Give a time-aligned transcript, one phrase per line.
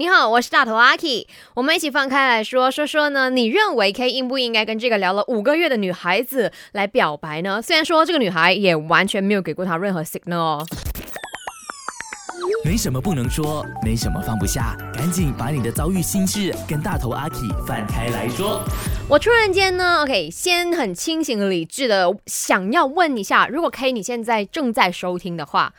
[0.00, 3.28] 你好，我是大头阿 K，我们一起放开来说说说呢。
[3.28, 7.60] 你认为 K 应不应该跟这个聊了五个月的女孩子来表白呢？
[7.60, 10.66] 虽然说这个女孩也完全没有给过他任何 signal 哦。
[12.64, 17.36] 没什么不能说，没什么放不下，赶紧把你的遭遇心事跟大头阿 K
[17.66, 18.62] 放开来说。
[19.06, 25.74] 我突然间呢，OK，先很清醒理智的想要问一下，如果 K 你现在正在收听的话，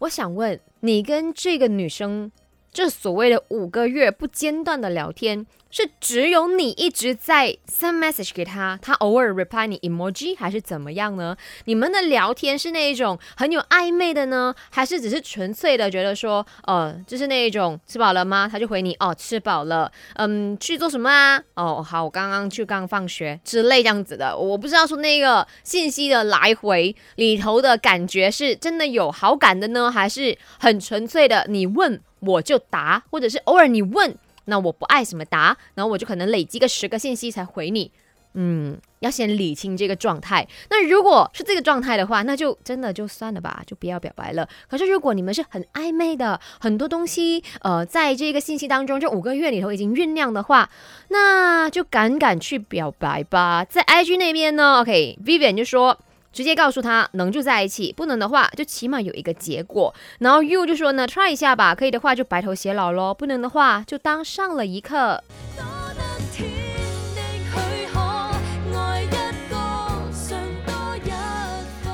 [0.00, 2.30] 我想问你跟这个女生。
[2.72, 11.34] 这所谓的五个月不间断的聊天，是只有你一直在 send message 给他，他偶尔 reply 你 emoji 还是怎么样呢？
[11.64, 18.46] 你们的聊天是那一种很有暧昧的呢，还是只是纯粹的觉得说，呃，就是那一种吃饱了吗？
[18.46, 19.90] 他就回你哦，吃饱了。
[20.16, 21.42] 嗯，去做什么啊？
[21.54, 24.36] 哦，好，我刚刚去刚放学之类这样子的。
[24.36, 31.46] 我不知道说那个信息的来回里头的感觉是真的有好感的呢，还是很纯粹的？
[31.48, 32.00] 你问。
[32.24, 34.14] 我就答，或者是偶尔你问，
[34.46, 37.90] 那我不爱什么答，然后我就可能累积个十个信息才回你。
[38.34, 40.48] 嗯，要先理清这个状态。
[40.70, 44.48] 那如果是这个状态的话，那就真的就算了吧，就不要表白了。
[44.68, 50.70] 可是如果你们是很暧昧的，很多东西，呃，在这个信息当中，这五个月里头已经酝酿的话，
[51.08, 53.66] 那就敢敢去表白吧。
[53.66, 55.98] 在 IG 那边呢，OK，Vivian 就说。
[56.32, 59.94] 直接告诉他能就在一起，不能的话就起码有一个结果。
[60.20, 65.22] 然后 you 就说呢，try 一下吧，可以的话就白头偕老咯，不能的话就当上了一课。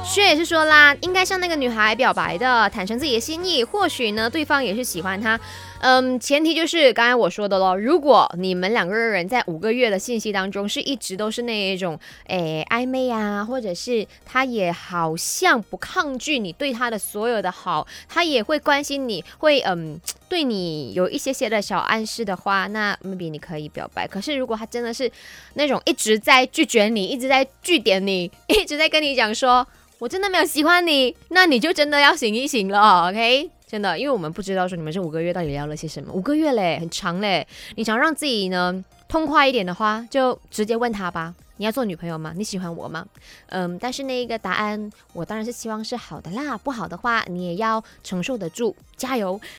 [0.09, 5.39] 薛也是说啦，应该向那个女孩表白的，坦诚自己的心意，或许呢，对方也是喜欢他。
[5.81, 24.09] 嗯，前提就是刚才我说的咯，如果你们两个人在五个月的信息当中是一直都是那一种诶暧昧啊，或者是他也好像不抗拒你对他的所有的好，他也会关心你，会嗯对你有一些些的小暗示的话，那 maybe 你可以表白。
[24.09, 25.09] 可是如果他真的是
[25.53, 29.65] 那种一直在拒绝你，一直在拒点你，一直在跟你讲说。
[29.99, 33.51] 我真的没有喜欢你，那你就真的要醒一醒了，OK？
[33.67, 37.47] 真的，因为我们不知道说你们这五个月到底聊了些什么，五个月嘞，很长嘞。
[37.75, 41.35] 你想让自己呢痛快一点的话，就直接问他吧。
[41.57, 42.33] 你要做女朋友吗？
[42.37, 43.05] 你喜欢我吗？
[43.49, 46.57] 嗯，但是那一个答案，我当然是希望是好的啦。
[46.57, 49.41] 不好的话，你也要承受得住，加油。